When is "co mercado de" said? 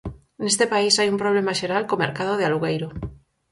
1.89-2.45